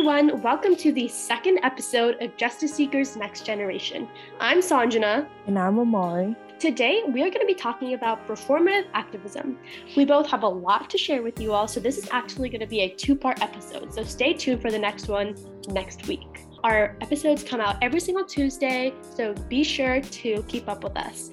[0.00, 0.40] everyone.
[0.40, 4.08] Welcome to the second episode of Justice Seekers Next Generation.
[4.40, 5.28] I'm Sanjana.
[5.46, 6.34] And I'm Amari.
[6.58, 9.58] Today, we are going to be talking about performative activism.
[9.98, 12.62] We both have a lot to share with you all, so this is actually going
[12.62, 13.92] to be a two part episode.
[13.92, 15.36] So stay tuned for the next one
[15.68, 16.46] next week.
[16.64, 21.30] Our episodes come out every single Tuesday, so be sure to keep up with us.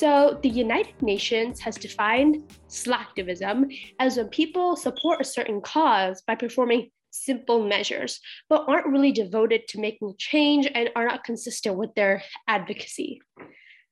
[0.00, 6.36] So, the United Nations has defined slacktivism as when people support a certain cause by
[6.36, 8.18] performing simple measures,
[8.48, 13.20] but aren't really devoted to making change and are not consistent with their advocacy.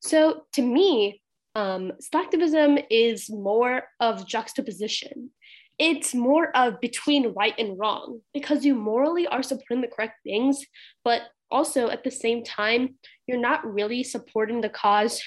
[0.00, 1.20] So, to me,
[1.54, 5.30] um, slacktivism is more of juxtaposition.
[5.78, 10.64] It's more of between right and wrong because you morally are supporting the correct things,
[11.04, 11.20] but
[11.50, 12.94] also at the same time,
[13.26, 15.22] you're not really supporting the cause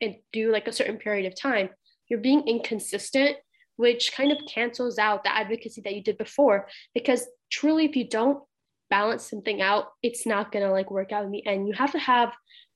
[0.00, 1.70] and do like a certain period of time,
[2.08, 3.36] you're being inconsistent,
[3.76, 6.68] which kind of cancels out the advocacy that you did before.
[6.94, 8.42] Because truly, if you don't
[8.88, 11.68] balance something out, it's not gonna like work out in the end.
[11.68, 12.32] You have to have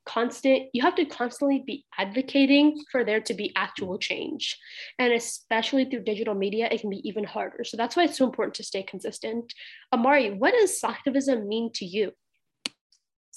[0.06, 4.58] constant you have to constantly be advocating for there to be actual change
[4.98, 8.24] and especially through digital media it can be even harder so that's why it's so
[8.24, 9.52] important to stay consistent
[9.92, 12.12] amari what does activism mean to you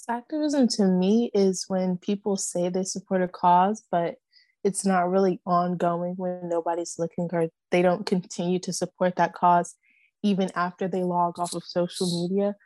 [0.08, 4.16] activism to me is when people say they support a cause, but
[4.64, 9.74] it's not really ongoing when nobody's looking or they don't continue to support that cause
[10.22, 12.56] even after they log off of social media.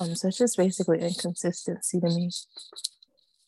[0.00, 2.30] Um, so it's just basically inconsistency to me.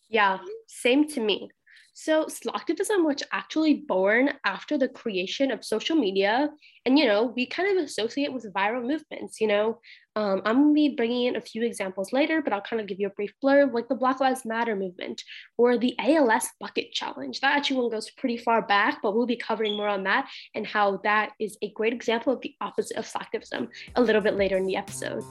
[0.09, 1.51] Yeah, same to me.
[1.97, 6.51] So slacktivism was actually born after the creation of social media.
[6.85, 9.79] And, you know, we kind of associate with viral movements, you know.
[10.17, 12.89] Um, I'm going to be bringing in a few examples later, but I'll kind of
[12.89, 15.23] give you a brief blurb, like the Black Lives Matter movement
[15.57, 17.41] or the ALS Bucket Challenge.
[17.41, 20.67] That actually one goes pretty far back, but we'll be covering more on that and
[20.67, 24.57] how that is a great example of the opposite of slacktivism a little bit later
[24.57, 25.23] in the episode.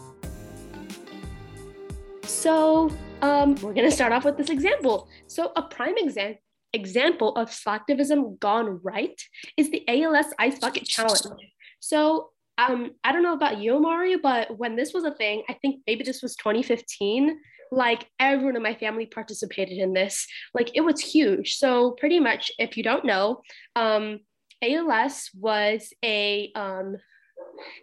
[2.23, 2.90] So
[3.22, 5.09] um, we're going to start off with this example.
[5.28, 6.40] So a prime example
[6.73, 9.19] example of slacktivism gone right
[9.57, 11.41] is the ALS Ice Bucket Challenge.
[11.79, 15.53] So um, I don't know about you, Mario, but when this was a thing, I
[15.53, 17.39] think maybe this was 2015,
[17.72, 20.28] like everyone in my family participated in this.
[20.53, 21.56] Like it was huge.
[21.56, 23.41] So pretty much, if you don't know,
[23.75, 24.19] um,
[24.61, 26.97] ALS was a um,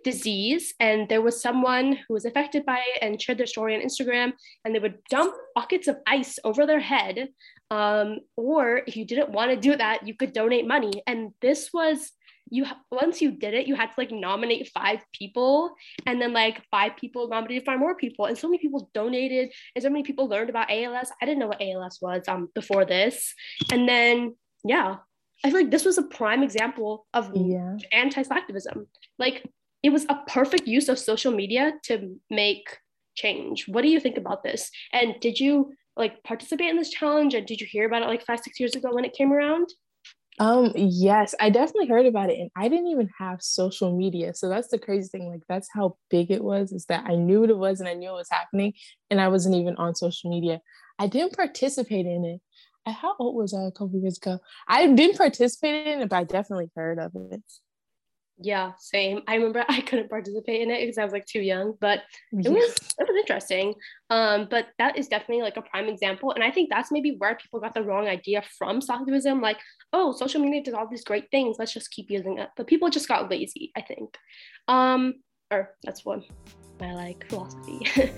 [0.04, 3.80] disease and there was someone who was affected by it and shared their story on
[3.80, 4.32] instagram
[4.64, 7.28] and they would dump buckets of ice over their head
[7.70, 11.70] um, or if you didn't want to do that you could donate money and this
[11.72, 12.12] was
[12.52, 15.72] you once you did it you had to like nominate five people
[16.06, 19.82] and then like five people nominated five more people and so many people donated and
[19.82, 23.34] so many people learned about als i didn't know what als was um before this
[23.70, 24.96] and then yeah
[25.44, 27.76] I feel like this was a prime example of yeah.
[27.92, 28.86] anti-slacktivism.
[29.18, 29.48] Like
[29.82, 32.78] it was a perfect use of social media to make
[33.14, 33.66] change.
[33.68, 34.70] What do you think about this?
[34.92, 37.34] And did you like participate in this challenge?
[37.34, 39.68] And did you hear about it like five, six years ago when it came around?
[40.38, 44.32] Um, yes, I definitely heard about it, and I didn't even have social media.
[44.32, 45.28] So that's the crazy thing.
[45.28, 47.92] Like, that's how big it was, is that I knew what it was and I
[47.92, 48.72] knew it was happening,
[49.10, 50.62] and I wasn't even on social media.
[50.98, 52.40] I didn't participate in it.
[52.90, 54.38] How old was I a couple years ago?
[54.66, 57.42] I didn't participate in it, but I definitely heard of it.
[58.42, 59.20] Yeah, same.
[59.28, 62.02] I remember I couldn't participate in it because I was like too young, but
[62.32, 63.74] it was it was interesting.
[64.08, 67.36] Um, but that is definitely like a prime example, and I think that's maybe where
[67.36, 69.42] people got the wrong idea from slacktivism.
[69.42, 69.58] Like,
[69.92, 71.56] oh, social media does all these great things.
[71.58, 72.48] Let's just keep using it.
[72.56, 73.72] But people just got lazy.
[73.76, 74.16] I think.
[74.68, 75.14] Um,
[75.50, 76.24] or that's one
[76.80, 77.86] my like philosophy.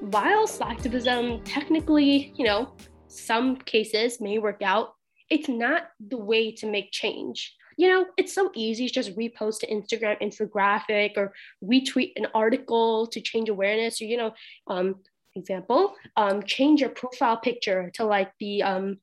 [0.00, 2.72] While slacktivism technically, you know,
[3.08, 4.94] some cases may work out,
[5.30, 9.60] it's not the way to make change you know, it's so easy to just repost
[9.60, 11.32] to Instagram infographic or
[11.62, 14.32] retweet an article to change awareness or, you know,
[14.66, 14.96] um,
[15.34, 18.96] example, um, change your profile picture to like the, um,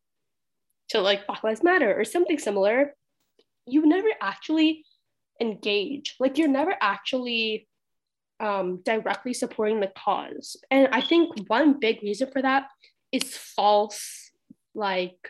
[0.90, 2.96] to like Black Lives Matter or something similar.
[3.68, 4.86] You never actually
[5.40, 6.16] engage.
[6.20, 7.68] Like you're never actually
[8.40, 10.58] um, directly supporting the cause.
[10.72, 12.68] And I think one big reason for that
[13.12, 14.32] is false,
[14.74, 15.30] like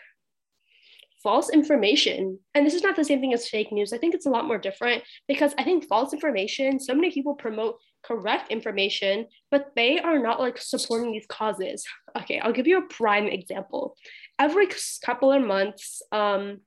[1.24, 2.38] false information.
[2.54, 3.94] And this is not the same thing as fake news.
[3.94, 7.34] I think it's a lot more different because I think false information, so many people
[7.34, 11.86] promote correct information, but they are not like supporting these causes.
[12.18, 13.96] Okay, I'll give you a prime example.
[14.38, 14.68] Every
[15.04, 16.60] couple of months, um,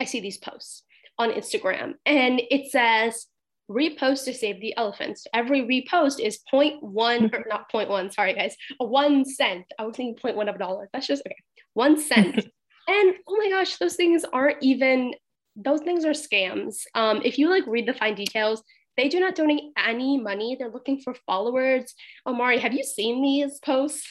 [0.00, 0.82] I see these posts
[1.16, 3.28] on Instagram and it says,
[3.70, 5.26] repost to save the elephants.
[5.32, 9.64] Every repost is 0.1 or not 0.1, sorry guys, a one cent.
[9.78, 10.90] I was thinking 0.1 of a dollar.
[10.92, 11.36] That's just okay.
[11.72, 12.46] One cent
[12.88, 15.14] And oh my gosh, those things aren't even
[15.56, 16.82] those things are scams.
[16.94, 18.62] Um, if you like read the fine details,
[18.96, 20.56] they do not donate any money.
[20.58, 21.94] They're looking for followers.
[22.26, 24.06] Amari, have you seen these posts?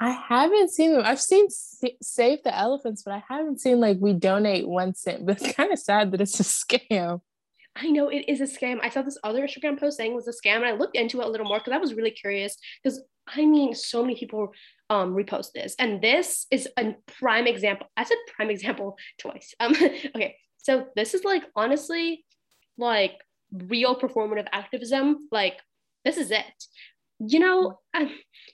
[0.00, 1.02] I haven't seen them.
[1.04, 5.26] I've seen Save the Elephants, but I haven't seen like we donate one cent.
[5.26, 7.20] But it's kind of sad that it's a scam.
[7.76, 8.78] I know it is a scam.
[8.82, 11.20] I saw this other Instagram post saying it was a scam, and I looked into
[11.20, 12.56] it a little more because I was really curious.
[12.82, 14.52] Because I mean, so many people
[14.88, 17.86] um, repost this, and this is a prime example.
[17.96, 19.54] I said prime example twice.
[19.60, 19.74] Um,
[20.16, 22.24] okay, so this is like honestly,
[22.76, 23.14] like
[23.52, 25.28] real performative activism.
[25.30, 25.58] Like
[26.04, 26.44] this is it
[27.26, 27.78] you know,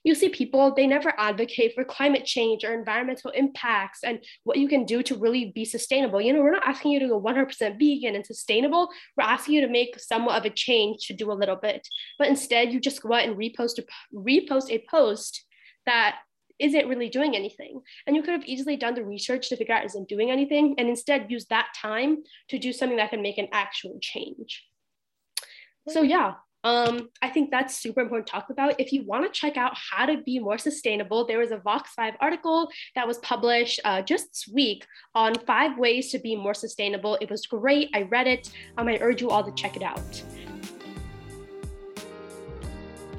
[0.02, 4.66] you see people, they never advocate for climate change or environmental impacts and what you
[4.66, 6.20] can do to really be sustainable.
[6.20, 8.88] You know, we're not asking you to go 100% vegan and sustainable.
[9.16, 11.86] We're asking you to make somewhat of a change to do a little bit.
[12.18, 13.84] But instead, you just go out and repost a,
[14.14, 15.44] repost a post
[15.86, 16.16] that
[16.58, 17.80] isn't really doing anything.
[18.06, 20.88] And you could have easily done the research to figure out isn't doing anything and
[20.88, 24.64] instead use that time to do something that can make an actual change.
[25.88, 26.32] So yeah,
[26.66, 28.80] um, I think that's super important to talk about.
[28.80, 31.92] If you want to check out how to be more sustainable, there was a Vox
[31.94, 34.84] 5 article that was published uh, just this week
[35.14, 37.18] on five ways to be more sustainable.
[37.20, 37.90] It was great.
[37.94, 38.50] I read it.
[38.76, 40.20] Um, I urge you all to check it out.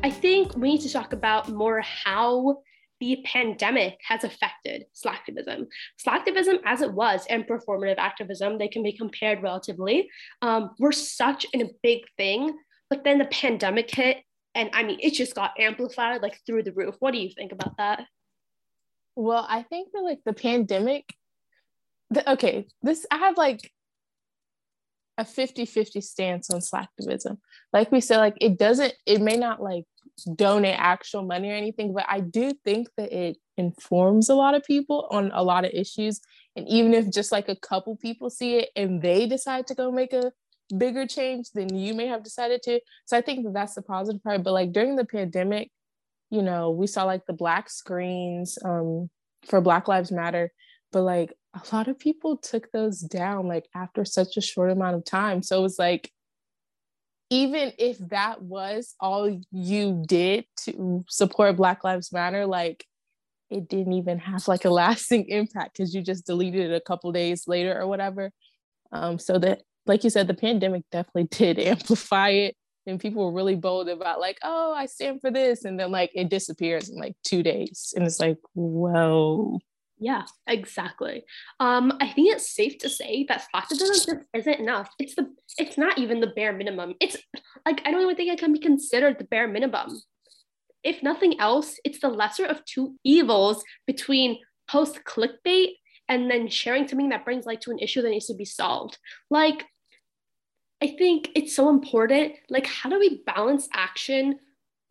[0.04, 2.58] I think we need to talk about more how
[3.00, 5.68] the pandemic has affected slacktivism.
[6.06, 10.10] Slacktivism, as it was, and performative activism, they can be compared relatively,
[10.42, 12.58] um, were such a big thing
[12.90, 14.18] but then the pandemic hit,
[14.56, 16.96] and I mean, it just got amplified like through the roof.
[17.00, 18.06] What do you think about that?
[19.16, 21.14] Well, I think that like the pandemic,
[22.10, 23.72] the, okay, this, I have like
[25.18, 27.38] a 50 50 stance on slacktivism.
[27.74, 29.86] Like we said, like it doesn't, it may not like
[30.36, 34.64] donate actual money or anything, but I do think that it informs a lot of
[34.64, 36.22] people on a lot of issues.
[36.56, 39.92] And even if just like a couple people see it and they decide to go
[39.92, 40.32] make a
[40.76, 42.80] bigger change than you may have decided to.
[43.06, 44.44] So I think that that's the positive part.
[44.44, 45.72] But like during the pandemic,
[46.30, 49.10] you know, we saw like the black screens um,
[49.46, 50.52] for Black Lives Matter,
[50.92, 54.96] but like a lot of people took those down like after such a short amount
[54.96, 55.42] of time.
[55.42, 56.12] So it was like,
[57.30, 62.86] even if that was all you did to support Black Lives Matter, like
[63.50, 67.12] it didn't even have like a lasting impact because you just deleted it a couple
[67.12, 68.32] days later or whatever.
[68.92, 72.56] Um, so that like you said, the pandemic definitely did amplify it.
[72.86, 75.66] And people were really bold about like, oh, I stand for this.
[75.66, 77.94] And then like it disappears in like two days.
[77.96, 79.60] And it's like, whoa.
[80.00, 81.24] Yeah, exactly.
[81.60, 84.90] Um, I think it's safe to say that slacktivism just isn't enough.
[85.00, 86.94] It's the it's not even the bare minimum.
[87.02, 87.18] It's
[87.66, 90.00] like I don't even think it can be considered the bare minimum.
[90.84, 94.38] If nothing else, it's the lesser of two evils between
[94.70, 95.72] post clickbait
[96.08, 98.98] and then sharing something that brings light to an issue that needs to be solved.
[99.30, 99.66] Like
[100.82, 102.34] I think it's so important.
[102.50, 104.40] Like, how do we balance action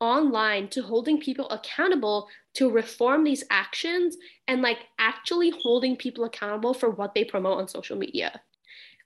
[0.00, 4.16] online to holding people accountable to reform these actions
[4.46, 8.40] and like actually holding people accountable for what they promote on social media?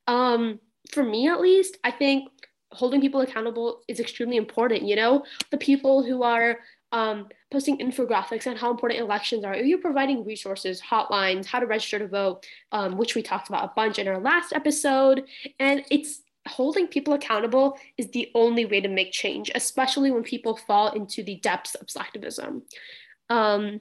[0.06, 0.58] Um,
[0.90, 2.28] for me, at least, I think
[2.72, 4.82] holding people accountable is extremely important.
[4.82, 6.58] You know, the people who are
[6.92, 9.52] um, posting infographics on how important elections are.
[9.52, 13.64] Are you providing resources, hotlines, how to register to vote, um, which we talked about
[13.64, 15.24] a bunch in our last episode.
[15.58, 20.56] And it's holding people accountable is the only way to make change, especially when people
[20.56, 22.62] fall into the depths of slacktivism.
[23.28, 23.80] Um,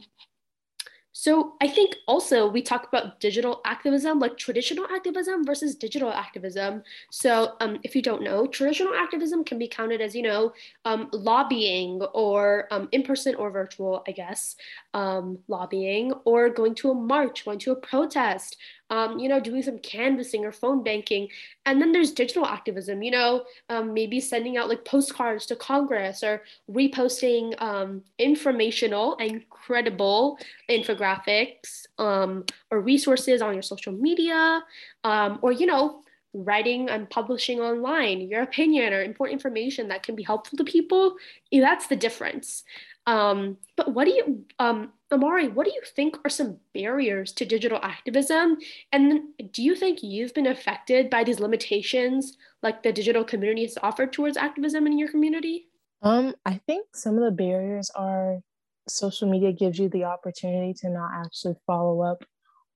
[1.11, 6.81] so I think also we talk about digital activism, like traditional activism versus digital activism.
[7.11, 10.53] So um, if you don't know, traditional activism can be counted as, you know,
[10.85, 14.55] um, lobbying or um, in person or virtual, I guess,
[14.93, 18.55] um, lobbying or going to a march, going to a protest,
[18.89, 21.29] um, you know, doing some canvassing or phone banking.
[21.65, 26.23] And then there's digital activism, you know, um, maybe sending out like postcards to Congress
[26.23, 34.63] or reposting um, informational and credible infographics um, or resources on your social media
[35.03, 36.01] um, or, you know,
[36.33, 41.15] writing and publishing online your opinion or important information that can be helpful to people.
[41.51, 42.63] That's the difference.
[43.07, 47.45] Um, but what do you, um, Amari, what do you think are some barriers to
[47.45, 48.57] digital activism?
[48.91, 53.77] And do you think you've been affected by these limitations like the digital community has
[53.81, 55.67] offered towards activism in your community?
[56.01, 58.39] Um, I think some of the barriers are
[58.87, 62.23] social media gives you the opportunity to not actually follow up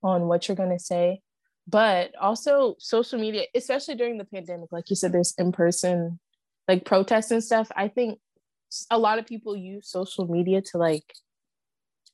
[0.01, 1.21] on what you're going to say.
[1.67, 6.19] But also, social media, especially during the pandemic, like you said, there's in person
[6.67, 7.71] like protests and stuff.
[7.75, 8.19] I think
[8.89, 11.13] a lot of people use social media to like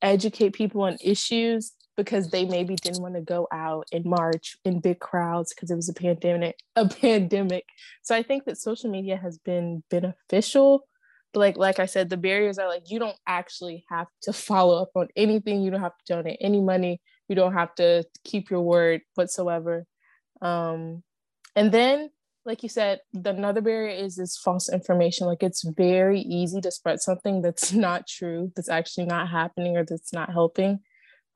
[0.01, 4.79] educate people on issues because they maybe didn't want to go out and march in
[4.79, 7.65] big crowds because it was a pandemic a pandemic.
[8.01, 10.88] So i think that social media has been beneficial
[11.34, 14.82] but like like i said the barriers are like you don't actually have to follow
[14.82, 15.62] up on anything.
[15.62, 17.01] You don't have to donate any money.
[17.27, 19.86] You don't have to keep your word whatsoever.
[20.41, 21.03] Um
[21.56, 22.10] and then
[22.46, 25.27] like you said the another barrier is this false information.
[25.27, 29.86] Like it's very easy to spread something that's not true that's actually not happening or
[29.86, 30.79] that's not helping.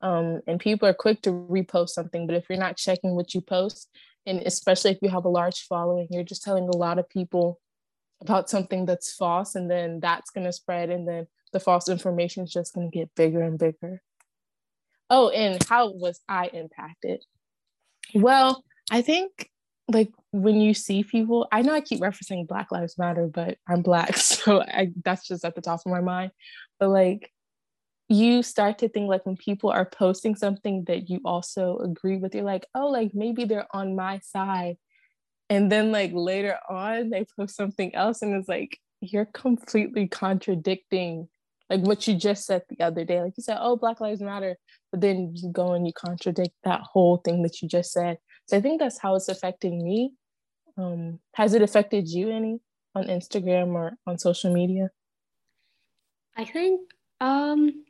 [0.00, 3.40] Um, and people are quick to repost something but if you're not checking what you
[3.40, 3.88] post
[4.26, 7.58] and especially if you have a large following you're just telling a lot of people
[8.20, 12.44] about something that's false and then that's going to spread and then the false information
[12.44, 14.02] is just going to get bigger and bigger.
[15.08, 17.24] Oh and how was i impacted?
[18.14, 19.48] Well i think
[19.88, 23.82] like when you see people i know i keep referencing black lives matter but i'm
[23.82, 26.32] black so I, that's just at the top of my mind
[26.80, 27.30] but like
[28.08, 32.34] you start to think like when people are posting something that you also agree with,
[32.34, 34.76] you're like, oh, like maybe they're on my side.
[35.48, 41.28] And then like later on, they post something else and it's like, you're completely contradicting
[41.70, 43.22] like what you just said the other day.
[43.22, 44.56] Like you said, oh, Black Lives Matter.
[44.90, 48.18] But then you go and you contradict that whole thing that you just said.
[48.46, 50.12] So I think that's how it's affecting me.
[50.76, 52.60] Um, has it affected you any
[52.94, 54.90] on Instagram or on social media?
[56.36, 56.80] I think
[57.20, 57.84] um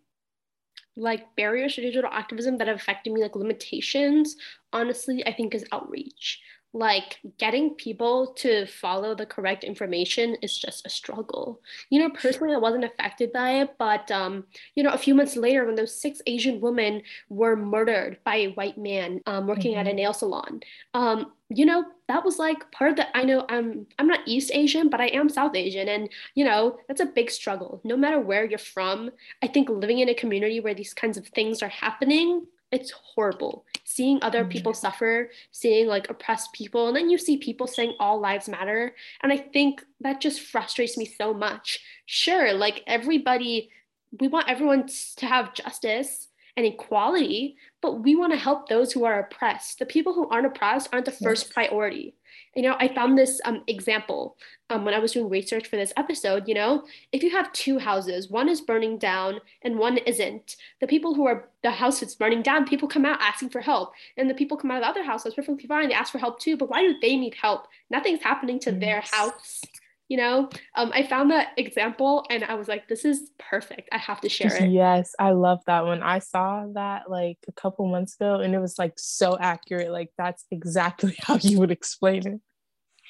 [0.97, 4.37] like barriers to digital activism that have affected me, like limitations,
[4.73, 6.41] honestly, I think is outreach
[6.75, 11.63] like getting people to follow the correct information is just a struggle.
[11.89, 15.37] You know, personally, I wasn't affected by it, but um, you know, a few months
[15.37, 19.87] later, when those six Asian women were murdered by a white man um, working mm-hmm.
[19.87, 20.61] at a nail salon,
[20.95, 23.17] um, you know, that was like part of the.
[23.17, 26.79] I know I'm I'm not East Asian, but I am South Asian, and you know,
[26.89, 27.81] that's a big struggle.
[27.85, 29.11] No matter where you're from,
[29.43, 33.65] I think living in a community where these kinds of things are happening it's horrible
[33.85, 34.49] seeing other mm-hmm.
[34.49, 38.95] people suffer seeing like oppressed people and then you see people saying all lives matter
[39.23, 43.71] and i think that just frustrates me so much sure like everybody
[44.21, 49.05] we want everyone to have justice and equality but we want to help those who
[49.05, 51.53] are oppressed the people who aren't oppressed aren't the first yes.
[51.53, 52.15] priority
[52.55, 54.37] you know, I found this um, example
[54.71, 56.47] um, when I was doing research for this episode.
[56.47, 60.87] You know, if you have two houses, one is burning down and one isn't, the
[60.87, 64.31] people who are the house that's burning down, people come out asking for help, and
[64.31, 65.89] the people come out of the other house that's perfectly fine.
[65.89, 67.67] They ask for help too, but why do they need help?
[67.91, 68.81] Nothing's happening to yes.
[68.81, 69.63] their house
[70.09, 70.49] you know?
[70.75, 73.89] Um, i found that example and i was like this is perfect.
[73.93, 74.71] I have to share it.
[74.71, 76.03] Yes i love that one.
[76.03, 80.11] I saw that like a couple months ago and it was like so accurate like
[80.19, 82.41] that's exactly how you would explain it.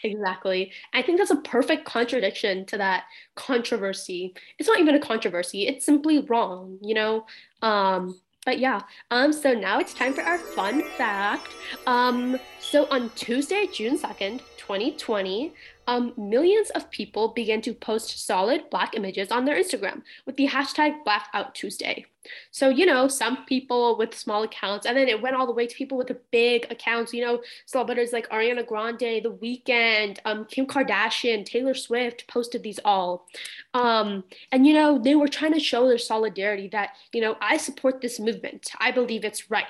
[0.03, 0.73] Exactly.
[0.93, 3.05] I think that's a perfect contradiction to that
[3.37, 4.35] controversy.
[4.59, 7.27] It's not even a controversy it's simply wrong you know?
[7.63, 11.49] Um but yeah, um, so now it's time for our fun fact.
[11.87, 15.55] Um, so on Tuesday, June 2nd, 2020,
[15.87, 20.49] um, millions of people began to post solid Black images on their Instagram with the
[20.49, 22.07] hashtag Blackout Tuesday.
[22.51, 25.67] So, you know, some people with small accounts, and then it went all the way
[25.67, 30.47] to people with the big accounts, you know, celebrities like Ariana Grande, The Weeknd, um,
[30.47, 33.27] Kim Kardashian, Taylor Swift posted these all.
[33.75, 37.59] Um, and, you know, they were trying to show their solidarity that, you know, I
[37.59, 39.67] support this movement, I believe it's right.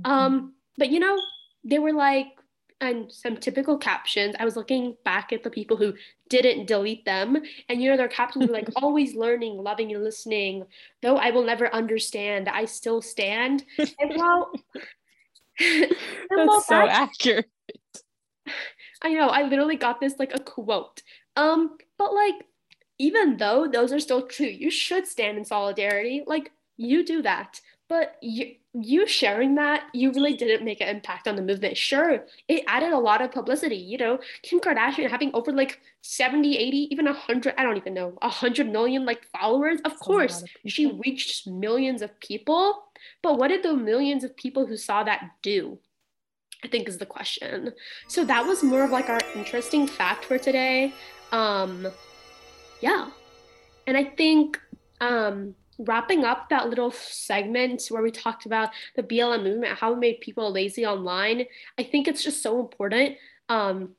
[0.00, 0.10] Mm-hmm.
[0.10, 1.16] Um, but, you know,
[1.64, 2.26] they were like,
[2.80, 4.34] and some typical captions.
[4.38, 5.94] I was looking back at the people who
[6.28, 7.36] didn't delete them,
[7.68, 10.64] and you know, their captions were like, always learning, loving, and listening.
[11.02, 13.64] Though I will never understand, I still stand.
[13.78, 14.52] And well,
[15.60, 15.94] and
[16.30, 17.46] that's so accurate.
[19.02, 21.02] I know, I literally got this like a quote.
[21.36, 22.34] Um, but like,
[22.98, 26.24] even though those are still true, you should stand in solidarity.
[26.26, 27.60] Like, you do that.
[27.88, 31.76] But you, you sharing that, you really didn't make an impact on the movement.
[31.76, 33.76] Sure, it added a lot of publicity.
[33.76, 38.14] You know, Kim Kardashian having over like 70, 80, even 100, I don't even know,
[38.20, 39.78] 100 million like followers.
[39.84, 42.84] Of That's course, of she reached millions of people.
[43.22, 45.78] But what did the millions of people who saw that do?
[46.64, 47.72] I think is the question.
[48.08, 50.92] So that was more of like our interesting fact for today.
[51.30, 51.86] Um,
[52.80, 53.10] yeah.
[53.86, 54.60] And I think
[55.00, 59.98] um, wrapping up that little segment where we talked about the BLM movement, how it
[59.98, 61.44] made people lazy online,
[61.78, 63.16] I think it's just so important.
[63.48, 63.90] Um,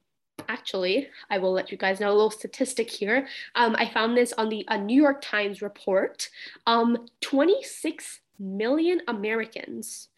[0.48, 3.28] actually, I will let you guys know a little statistic here.
[3.56, 6.30] Um, I found this on the New York Times report.
[6.68, 10.10] Um, 26 million Americans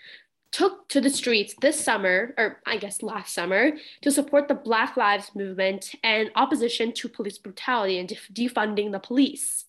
[0.51, 4.97] took to the streets this summer, or I guess last summer, to support the Black
[4.97, 9.65] Lives Movement and opposition to police brutality and def- defunding the police.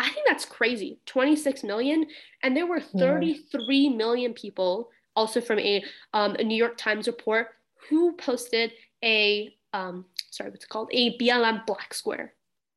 [0.00, 0.98] I think that's crazy.
[1.04, 2.06] 26 million.
[2.42, 3.90] And there were 33 yeah.
[3.90, 7.48] million people, also from a, um, a New York Times report,
[7.90, 8.72] who posted
[9.04, 10.88] a, um, sorry, what's it called?
[10.92, 12.32] A BLM black square.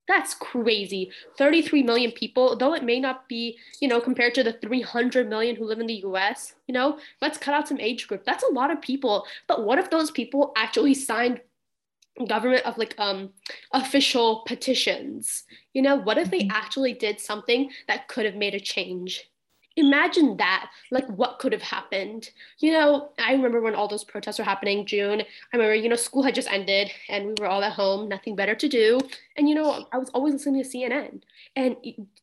[0.05, 1.11] That's crazy.
[1.37, 5.55] 33 million people, though it may not be, you know, compared to the 300 million
[5.55, 8.25] who live in the US, you know, let's cut out some age group.
[8.25, 9.25] That's a lot of people.
[9.47, 11.39] But what if those people actually signed
[12.27, 13.31] government of like um
[13.71, 15.43] official petitions.
[15.73, 16.51] You know what if they mm-hmm.
[16.51, 19.29] actually did something that could have made a change?
[19.75, 22.29] Imagine that like what could have happened?
[22.59, 25.21] You know i remember when all those protests were happening june.
[25.21, 28.35] I remember you know school had just ended and we were all at home nothing
[28.35, 28.99] better to do.
[29.35, 31.21] And you know i was always listening to cnn
[31.55, 31.75] and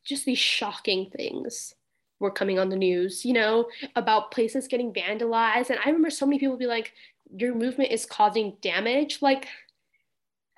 [0.05, 1.75] just these shocking things
[2.21, 3.67] were coming on the news you know
[3.97, 5.71] about places getting vandalized.
[5.71, 6.93] And i remember so many people be like
[7.37, 9.23] your movement is causing damage.
[9.23, 9.47] Like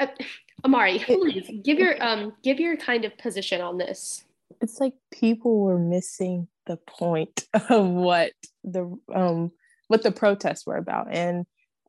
[0.02, 0.24] uh,
[0.64, 4.24] Amari, please give your um give your kind of position on this.
[4.60, 8.32] It's like people were missing the point of what
[8.64, 9.52] the um
[9.88, 11.44] what the protests were about and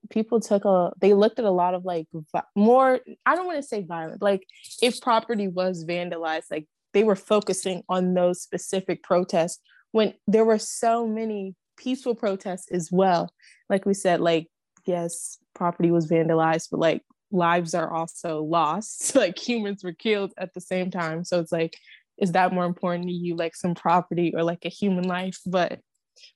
[0.09, 2.07] people took a they looked at a lot of like
[2.55, 4.45] more i don't want to say violent like
[4.81, 9.59] if property was vandalized like they were focusing on those specific protests
[9.91, 13.31] when there were so many peaceful protests as well
[13.69, 14.47] like we said like
[14.85, 17.01] yes property was vandalized but like
[17.33, 21.23] lives are also lost like humans were killed at the same time.
[21.23, 21.77] So it's like
[22.17, 25.39] is that more important to you like some property or like a human life?
[25.45, 25.79] But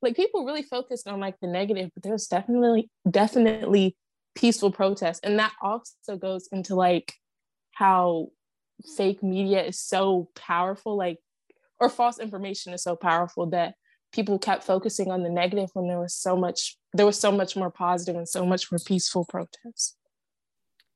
[0.02, 3.96] like people really focused on like the negative but there's definitely definitely
[4.36, 5.20] peaceful protests.
[5.24, 7.14] And that also goes into like
[7.74, 8.30] how
[8.96, 11.18] fake media is so powerful like
[11.80, 13.76] or false information is so powerful that
[14.12, 17.56] people kept focusing on the negative when there was so much there was so much
[17.56, 19.96] more positive and so much more peaceful protests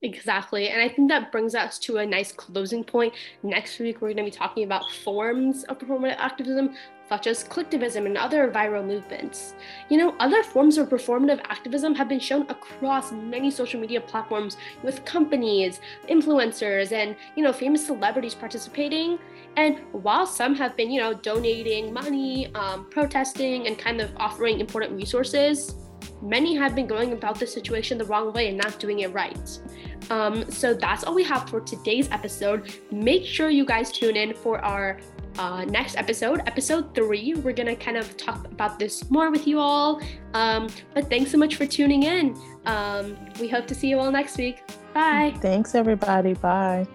[0.03, 0.69] Exactly.
[0.69, 3.13] And I think that brings us to a nice closing point.
[3.43, 6.75] Next week, we're going to be talking about forms of performative activism,
[7.07, 9.53] such as collectivism and other viral movements.
[9.89, 14.57] You know, other forms of performative activism have been shown across many social media platforms
[14.81, 19.19] with companies, influencers, and, you know, famous celebrities participating.
[19.55, 24.61] And while some have been, you know, donating money, um, protesting, and kind of offering
[24.61, 25.75] important resources,
[26.21, 29.59] many have been going about this situation the wrong way and not doing it right.
[30.09, 32.73] Um, so that's all we have for today's episode.
[32.91, 34.99] Make sure you guys tune in for our
[35.37, 37.33] uh, next episode, episode three.
[37.35, 40.01] We're gonna kind of talk about this more with you all.
[40.33, 42.37] Um, but thanks so much for tuning in.
[42.65, 44.61] Um, we hope to see you all next week.
[44.93, 45.33] Bye.
[45.41, 46.33] Thanks, everybody.
[46.33, 46.87] Bye.